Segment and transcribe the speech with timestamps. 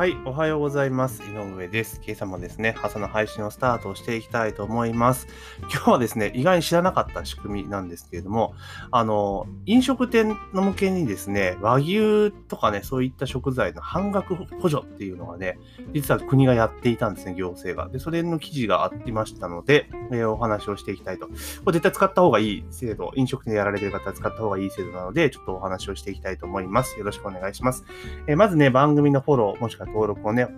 [0.00, 1.22] はい、おはようございます。
[1.24, 2.00] 井上です。
[2.02, 5.28] 今朝もですね、朝の配信をスタートしていきたいと思います。
[5.60, 8.54] 今日はですね、意外に知らなかった仕組みなんですけれども、
[8.92, 15.58] あの、飲食店の向けにですね、和牛とかね、そういった食材の半額補助っていうのがね、
[15.92, 17.90] 実は国がやっていたんですね、行政が。
[17.90, 21.26] で、それの記事がありましたので、えー、お話をしていきたいと。
[21.26, 26.98] これ絶対使った方がいい制度、飲食店でやられてる方は使った方がいい制度なので、ちょっとお話をしていきたいと思います。
[26.98, 27.84] よろしくお願いします。
[28.26, 30.48] えー、まずね、番組のフォロー、もしくは登録をね、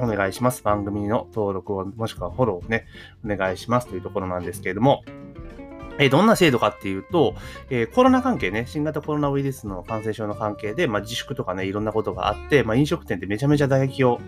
[0.00, 0.62] お願いします。
[0.62, 2.86] 番組の登録を、もしくはフォローをね、
[3.24, 5.04] お願いしますというところなんですけれども、
[6.00, 7.34] えどんな制度かっていうと、
[7.68, 14.18] えー、コロナ関係ね、新型コロナウイルスの感染症の関係で、まあ、自粛とかね、いろんなことがあって、まあ、飲食店ってめちゃめちゃ打撃を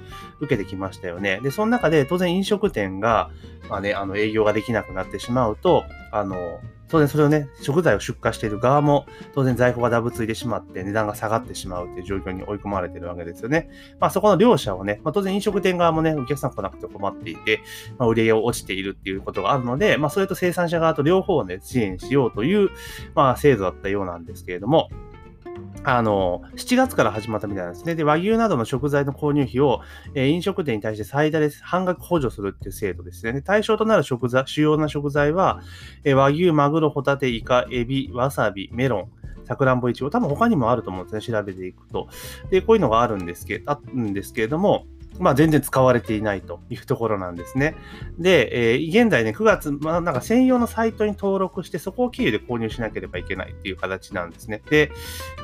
[0.40, 1.40] 受けてきましたよね。
[1.42, 3.30] で、その中で当然飲食店が、
[3.70, 6.60] まあね、あの営業ができなくなってしまうと、あの、
[6.92, 13.70] 当然それをね、食材を出荷している側も、当然在庫がダブついてしまって値段が下がってしまうという状況に追い込まれているわけですよね。
[13.98, 17.62] まあそこの両者をね、まあ当然飲食店側もね、お客さん来なくて困っていて、
[17.96, 22.68] まあ売り上げを落ちているっていうことがあるので、まあそれと生産者側と両方をね、支援しようという、
[23.14, 24.90] まあ制度だったようなんですけれども、
[25.84, 27.94] あの、7月から始まったみたいなんですね。
[27.94, 29.80] で、和牛などの食材の購入費を、
[30.14, 33.32] えー、飲食店に対して最大で半額補助するっていう制度ですね。
[33.32, 35.60] で対象となる食材、主要な食材は、
[36.04, 41.34] えー、和牛、マグロ、ホタテ、イカ、エビ、わさび、メロン、さくらんぼいちご、多分他にもあると思うんですね。
[41.34, 42.08] 調べていくと。
[42.50, 44.86] で、こういうのがあるんですけあるんですけれども、
[45.18, 47.74] まあ、全然使われていないというところなんですね。
[48.18, 54.62] で、えー、現在ね、9月、まあ、なんか専用のサイトに登録して、そこを経由で購入しなければいけないっていう形なんですね。
[54.70, 54.90] で、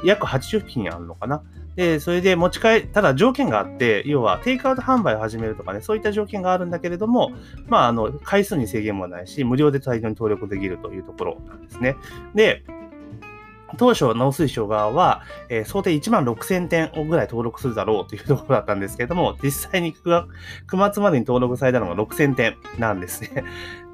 [0.04, 1.42] 約80品あるのかな。
[1.78, 7.30] で、それで持ち帰ただ条件があって、要はテイクアウト販売を始めるとかね、そういった条件があるんだけれども、
[7.68, 11.94] まあ、あの、回数に制限もないし、無料でサイトに登録できるというところなんですね。
[12.34, 12.64] で、
[13.76, 20.26] 当初、農水省側は、えー、想定1万6000点ぐらい登録するだろうというところだったんですけれども、実際に 9,
[20.66, 23.44] 月までに登録されたのが6000点なんですね。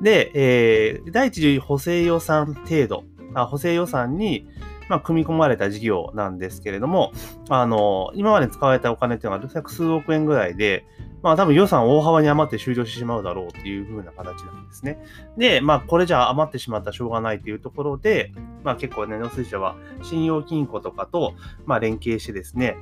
[0.00, 3.04] で、えー、第一次補正予算程度、
[3.34, 4.46] あ補正予算に、
[4.88, 7.12] まあ、組み込まれた事業なんですけれども、
[7.48, 10.84] あの、今まで使われたお金っていうのは、数億円ぐらいで、
[11.24, 14.98] まあ多分予算大幅に余って終了してしまうだろうっていう風な形なんですね。
[15.38, 18.30] で、まあこれじゃ余ってしまったらしょうがないというところで、
[18.62, 21.32] まあ結構ね、農水省は信用金庫とかと、
[21.64, 22.76] まあ連携してですね、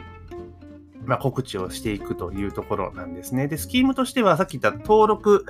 [1.05, 3.49] まあ、告知をしていくというところなんですね。
[3.49, 5.47] で、スキームとしては、さっき言った登録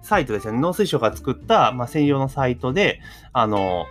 [0.00, 0.60] サイトですね。
[0.60, 3.00] 農水省が作った、まあ、専用のサイトで、
[3.32, 3.86] あの、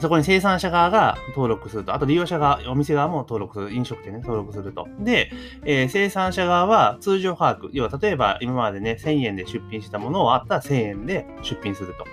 [0.00, 4.88] そこに生産者側が登録すると、あと利用者側、お店側も登録する、飲食店ね、登録すると。
[5.00, 5.30] で、
[5.64, 12.04] えー、生産者側は通常把握、要は例えば今までね、1000円で出品したものをあったら1000円で出品すると。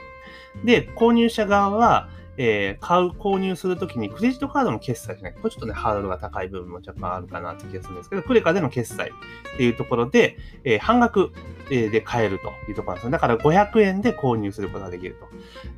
[0.65, 5.33] で、購入者側は、えー、買う、購入するときにクレジットカードの決済じゃない。
[5.33, 11.31] これちょっとね、ハードルが高い部分も若干あるかなって気がするんですけど、クレカでの決済っていうところで、えー、半額
[11.69, 13.11] で買えるというところなんですよ。
[13.11, 15.27] だから500円で購入することができると。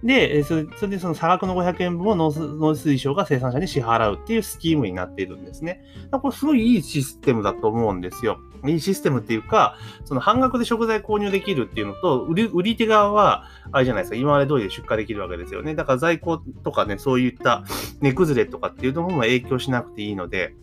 [0.03, 5.83] で、それでその差額の500円分を農水省が生産者に支払うっていうスキームになっているんですね。
[6.11, 8.39] これすごいいいシステムだと思うんですよ。
[8.65, 15.75] いいシステムっていうか、その半額で食材購入できるっていうのと、売り売り手側は、あれじゃないですか、今まで通りで出荷できるわけですよね。
[15.75, 17.63] だから在庫とかね、そういった
[18.01, 20.55] 値崩れとかっていうのも影響しなくていいので、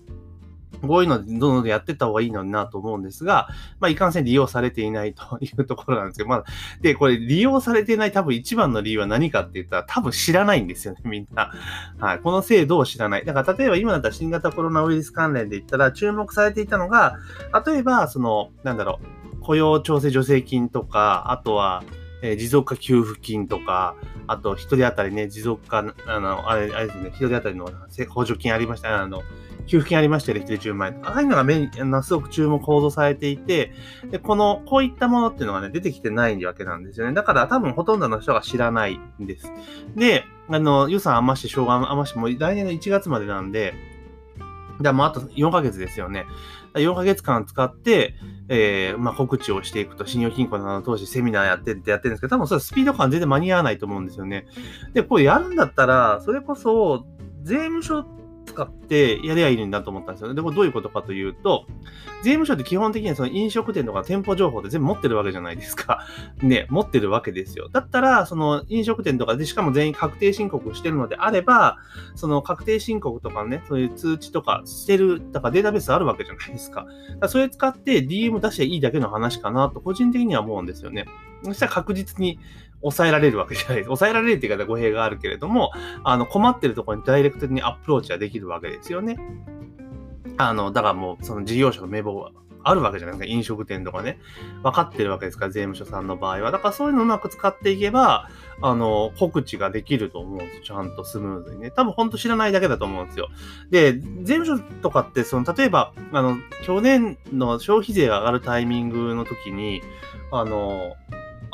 [0.83, 3.49] こういうのでどんどんやってった方がいいのになと思うんですが、
[3.81, 6.45] まあ、いかんせん利用されていないと いうところなんですけど、まあ、
[6.81, 11.53] で、これ利用されていない多分一番の理由は何かって言ったら多分知らないんですよね、 みんな。
[11.99, 12.19] はい。
[12.21, 13.25] この制度を知らない。
[13.25, 17.17] だから例えば今だったら新型コロナウイルス関連で言ったら注目されていたのが、
[17.67, 19.01] 例えば、その、なんだろ
[19.35, 21.85] う、雇用調整助成金とか、あとは、
[22.23, 23.95] えー、持続化給付金とか、
[24.27, 27.71] あと、一人当たりね、持続化、あの、あれ、あれですね、一人当たりの
[28.09, 29.23] 補助金ありました、あの、
[29.67, 31.01] 給付金ありましたよね、一人10万円。
[31.05, 31.71] ああいうのが目に、
[32.03, 33.73] すごく注目報道されていて、
[34.11, 37.13] で、この、こういったものっていうのがね、出てきてないわけなんですよね。
[37.13, 39.53] だから多分ほとんどの人が知らないんです。
[39.97, 43.75] で、あの、予算余して、しょうが余して、もう来年の1月までなんで、
[44.81, 46.27] じゃあもうあと4ヶ月ですよね。
[46.75, 48.15] 4ヶ月間使って、
[48.49, 54.47] えー、まあ、告知をしていくと、信用金庫など通してセミナーやってってやってるんですけど、多分それスピード感全然間に合わないと思うんですよね。
[54.93, 57.07] で、これやるんだったら、それこそ、
[57.43, 58.05] 税務署
[58.57, 60.35] 使ってやりゃいいんだと思ったんですよね。
[60.35, 61.67] でもどういうことかというと、
[62.23, 66.07] 税務署って基本的にはその飲食店とか店舗情報って全部持ってるわけじゃないですか。
[66.41, 67.69] ね、持ってるわけですよ。
[67.71, 71.77] だったら、その飲食店とかでしかも全員確定申告してるのであれば、
[72.15, 76.87] その確定申告とかね、そういう通知とかしてる、だからデータベースあるわけじゃないですか。
[77.21, 81.05] だそれ使って DM 出しゃいいだけの話かなと個人的には思うんですよね。
[81.43, 82.39] そしたら確実に
[82.87, 83.87] 抑えられるわけじゃないです。
[83.87, 85.73] 抑えられるって言い方語弊があるけれども、
[86.05, 89.19] あの困ってるところにダイレクトにアプローチはできるわけですよね。
[90.39, 92.31] あの、だからもう、その事業者の名簿は
[92.63, 93.35] あるわけじゃないですか。
[93.35, 94.19] 飲食店とかね。
[94.63, 96.51] 分かってるわけですから、税務署さんの場合は。
[96.51, 98.29] だからそういうのをうまく使っていけば、
[98.61, 100.63] あの、告知ができると思うんですよ。
[100.65, 101.71] ちゃんとスムーズにね。
[101.71, 103.29] 多分本当知らないだけだと思うんですよ。
[103.71, 109.83] で、税務署とかって、その、例えば、あの、去年の消費税が上がるタイミングの時に、
[110.33, 110.97] あの、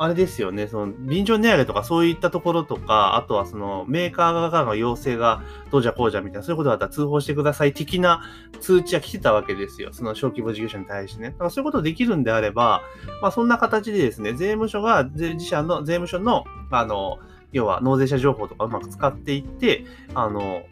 [0.02, 8.20] あれですよね、その、便乗値上げとかそういったところとか、あとはその、メーカー側からの要請がどうじゃこうじゃみたいな、そういうことだったら通報してください的な
[8.60, 9.93] 通知が来てたわけですよ。
[9.93, 11.31] その小規模事業者に対してね。
[11.31, 12.82] だからそういうことできるんであれば、
[13.20, 17.20] まあそんな形でですね、税務署が、自社の、税務署の、あの、
[17.52, 19.84] 要は納税者情報とかうまく使っていって、
[20.14, 20.62] あの、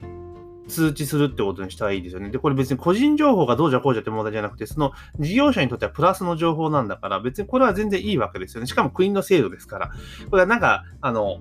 [0.71, 2.31] 通知するってことにしたらいいですよね。
[2.31, 8.67] で、これ別に個人情報がどうじゃこうじゃって問題じゃなくて、その事業者にとってはプラスの情報なんだから、別にこれは全然いいわけですよね。
[8.67, 9.91] しかも国の制度ですから。
[10.31, 11.41] これはなんか、あの、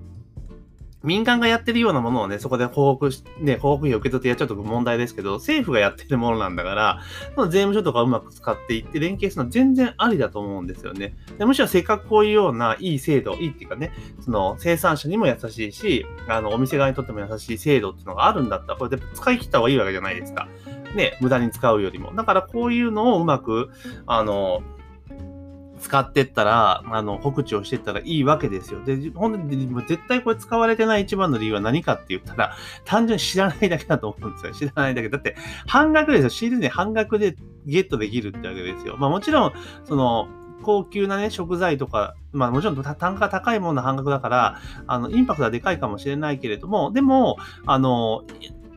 [1.02, 7.00] 民間がやってるようなものをね、そこで報告し、ね、報告費を受け取ってやっちゃうと問題ですけど、政府がやってるものなんだから、
[7.34, 11.14] その税務署とかうまく使っていって連携するのは全然ありだと思うんですよね。
[11.38, 20.48] でむしろせっかくこういうようないい制度、いいっていうかね、その生産者にも優しいし、あの、お店側にとっても優しい制度っていうのがあるんだったら、これで使い切った方がいいわけじゃないですか。
[20.94, 22.12] ね、無駄に使うよりも。
[22.14, 23.70] だからこういうのをうまく、
[24.06, 24.62] あの、
[25.80, 28.84] 使ってったら、あの、告知をしてったらいいわけですよ。
[28.84, 32.54] で、本当に絶対これ使われてない一番の理由は何かって言ったら、
[32.84, 34.52] 単純に知らないだけだと思うんですよ。
[34.52, 35.08] 知らないだけ。
[35.08, 35.36] だって、
[35.66, 36.28] 半額ですよ。
[36.28, 37.36] 仕入れ値半額で
[37.66, 38.96] ゲットできるってわけですよ。
[38.98, 39.52] まあもちろん、
[39.84, 40.28] その、
[40.62, 48.24] 高級なね、食材とか、まあもちろん単価高いものの半額だから、あの、インパクトはでかいかもしれないけれども、でも、あの、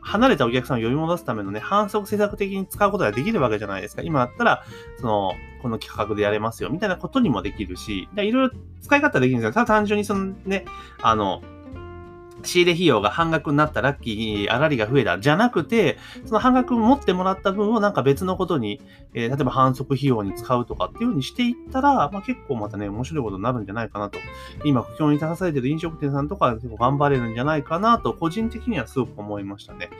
[0.04, 4.02] 離れたお客さんを呼び戻すためのね、反則政策的に使うことができるわけじゃないですか。
[4.02, 4.64] 今だったら、
[5.00, 8.50] その、この企画でやれますよ、みたいなことにもできるし、いろいろ
[8.82, 9.52] 使い方できるんですよ。
[9.52, 10.66] ただ単純にそのね、
[11.00, 11.42] あの、
[12.44, 18.80] 仕入れ費用が半額になったラッキー、あらりが増えた、じゃなくて、その半額持ってもらった分をなんか別のことに、
[19.14, 24.18] えー、例えば反則費用に使うとかっていう風にしていったら、まあ、結構またね、面白いことになるんじゃないかなと。
[24.64, 29.90] 今、苦境に立たされてる飲食店さんとか結構頑張れるんじゃないかなと、個人的にはすごく思いましたね。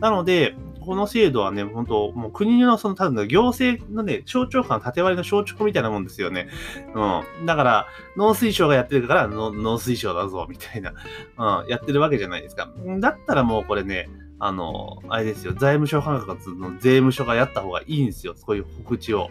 [0.00, 0.54] なので、
[0.84, 6.48] この制度はね、本当もう国のその、多分行政のね、省庁間縦割りの省庁みたいなもんですよね。
[6.94, 7.46] うん。
[7.46, 7.86] だから、
[8.16, 10.92] 農水省がやってるから農水省だぞ、みたいな。
[11.38, 11.68] うん。
[11.68, 12.70] やってるるわけじゃないですか。
[13.00, 14.08] だったらもうこれね、
[14.38, 19.30] あの、あれですよ、財務省管轄の税務署がやった方がいいんですよ、そういう告知を。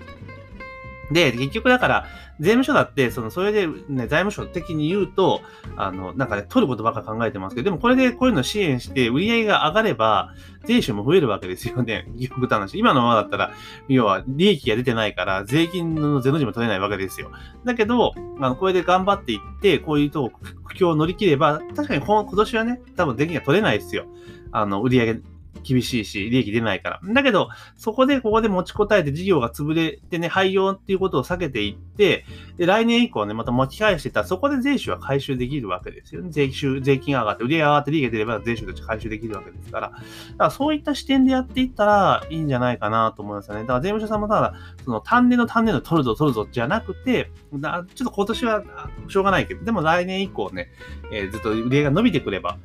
[1.12, 2.06] で、結局だから、
[2.40, 5.42] 税務署だって、その、それでね、財務省的に言うと、
[5.76, 10.34] あの、なんかね、取ることばっか考えてますけど、でもこれでこういうの支援して、売り上げが上がれば、
[10.66, 12.08] 税収も増えるわけですよね。
[12.20, 12.80] 極端な話。
[12.80, 13.52] 今のままだったら、
[13.88, 17.32] 要は、利益が出てないから、税金のゼロ時も取れないわけですよ。
[17.66, 24.06] だけど、あの、これで頑張っていって、こういうとこ、苦境を乗り切れば、確かに今年はね、多分税金が取れないですよ。
[24.52, 25.22] あの、売り上げ
[25.64, 27.14] 厳しいし、利益出ないから。
[27.14, 32.26] だけど、そこで、ここで持ちこたえて事業が潰れてね、廃業っていうことを避けていって、
[32.58, 36.30] で、来年以降ね、また巻き返してたら、そこで税収は回収できるわけですよね。
[36.32, 39.90] 税収、税金が上がって、売り上げが上がって利益が出れば税収として回収できるわけですから。
[39.90, 40.04] だか
[40.38, 43.62] らそういった視点でやっていったらいいんじゃないかなと思いますよね。
[43.62, 48.64] だから税務署さんもただ、その単年の単年の取るぞ取るぞじゃなくて、だちょっと今年は
[49.08, 50.70] しょうがないけど、でも来年以降ね、
[51.12, 52.58] えー、ずっと売り上げが伸びてくれば、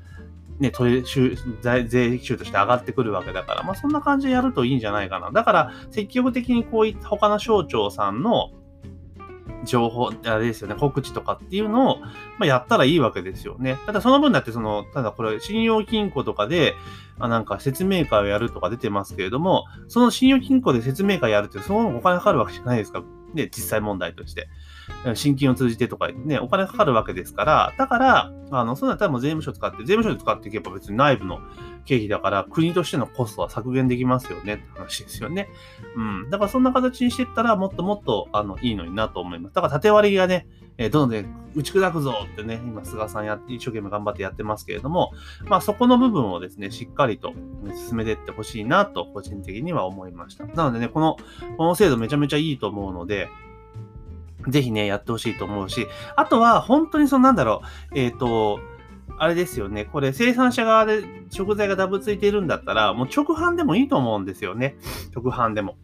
[0.58, 0.72] ね、
[1.60, 5.30] 税税収として上がってくるわけだから、まあそんな感じでやるといいんじゃないかな。
[5.30, 8.50] だから、積極的にこういった他の省庁さんの
[9.64, 12.08] 情報、あれですよね、告知とかっていうのを、ま
[12.40, 13.78] あ、やったらいいわけですよね。
[13.86, 16.74] ただその分だって、その、ただこれ、信用金庫とかで、
[17.20, 23.02] あなんか説明会をやるとか出てますけれども、その信用金庫で説明会やるって、そのお金かかるわけじゃないですか。
[23.34, 24.48] ね、実際問題として。
[25.14, 31.38] 新金を通じてとかね、お金かかるわけですから、だから、あの、そうなったらもう税務署使って、税務署で使っていけば別に内部の
[31.84, 35.48] 経費だから、国としてのコストは削減できますよねって話ですよね。
[35.96, 36.30] うん。
[36.30, 39.54] だからそんな形にしていったら、もっともっと、あの、いいのになと思います。
[39.54, 40.46] だから縦割りがね、
[40.78, 45.12] えー、どんどん打ち砕くぞってね、今、菅さんやって、一生懸命頑張ってやってますけれども、
[45.46, 47.32] まあそこの部分をですね、しっかりと
[47.88, 50.46] 進めていってほしいなと、個人的には思いました。
[50.46, 51.16] なのでね、この、
[51.56, 53.28] この制度めちゃめちゃいいと思うので、
[54.48, 55.86] ぜひね、やってほしいと思うし、
[56.16, 57.62] あとは、本当にそのなんだろ
[57.92, 58.60] う、えっ、ー、と、
[59.18, 59.84] あれですよね。
[59.84, 64.76] これ生産者側で食材がダブついてるんだったら、もう直販でもいいと思うんですよね。
[65.14, 65.76] 直販でも。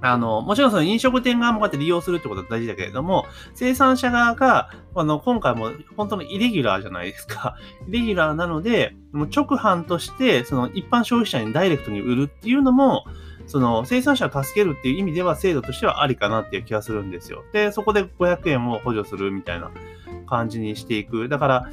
[0.00, 7.56] あの、もちろんその飲食店側もこうやって利用するってことは大事だけれども、生産者側が、あの、今回も本当のイレギュラーじゃないですか。
[7.88, 13.04] イレギュラーなので、もう直販として、その一般消費者にダイレクトに売るっていうのも、
[13.48, 17.42] その生産者を助けるっていう意味では制度としてはありかなっていう気がするんですよ。
[17.52, 19.70] で、そこで500円を補助するみたいな
[20.26, 21.28] 感じにしていく。
[21.28, 21.70] だから、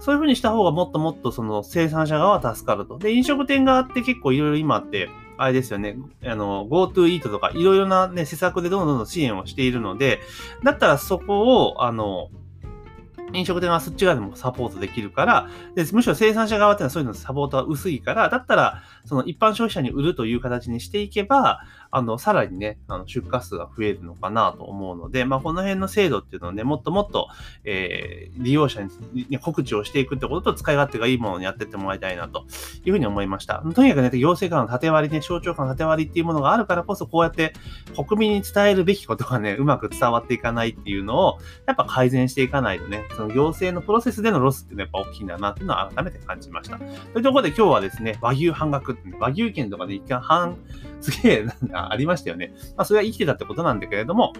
[0.00, 2.98] そういうふうにした方がもっともっとその生産者側は助かると。
[2.98, 10.20] で、飲食店側って結構いろいろ今って、あれですよね、あの、GoTo Eat とか、いろいろなね、施策でどんどん支援をしているので、
[10.62, 12.28] だったらそこを、あの、
[13.34, 21.60] 飲食店はそっち側でもサポートできるから、でむしろ生産者側っていうのはそういうのサポートは薄いから、だったら、その一般消費者に売るという形にしていけば、
[21.90, 27.28] あの、さらにね、あの出荷数が増えるのかなと思うので、まあ、この辺の制度っていうのをね、もっともっと、
[27.64, 32.46] えー、利用者に、告知をしていくってことと、使い勝手がいいものにやってってもらいたいなと
[32.84, 33.62] いうふうに思いました。
[33.74, 37.52] とにかくね、行政官の縦割りね、省庁間の縦割りっていうものがあるからこそ、こうやって
[37.94, 46.78] 国民に伝えるべきことがね、うまく伝わっていかないっていうのを、やっぱ改善していかないとね、その行政のプロセスでのロスっていうのはやっぱ大きいんだなっていうのは改めて感じました。
[46.78, 46.86] とい
[47.20, 50.56] うところで今日はですね、和牛半額、和牛券とかで一回半、
[51.00, 52.52] すげえ、なんだ、ありましたよね。
[52.76, 54.32] まあ、それは生きてたってことなんだけれども、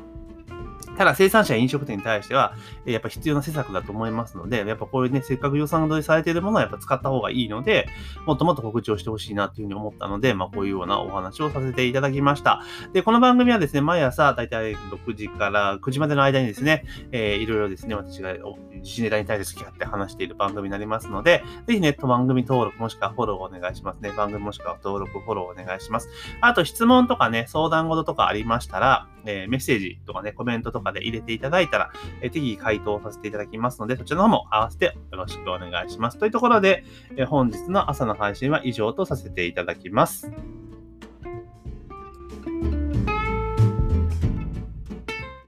[0.97, 7.89] ただ生産者や飲食店に対しては、やっぱ必要な施策だと思いますので、やっぱこういうね、せっかく予算取りされているものはやっぱ使った方がいいので、
[8.27, 12.63] もっともっと告知をしてほしいなというふうに思ったので、まあこういうようなお話をさせていただきました。
[12.93, 18.35] で、この番組はですね、毎朝だいたい6時から9時までの間にですね、えー、いろいろですね、私が
[18.85, 24.13] 自信ネタに対して好き勝手話している番組になりますので、ぜひね、番組登録もしくはフォローをお願いしますね。
[24.13, 26.09] 番組もしくは登録、フォローお願いします。
[26.41, 36.19] あと質問とかね、相談事とかありましたら、えー、メッセージとかね、コメントとかで入れていただいたら、えー、適宜回答させていただきますので、そちらの方も合わせてよろしくお願いします。
[36.19, 36.85] というところで、
[37.17, 40.31] えー、本日の朝の配信は以上とさせていただきます。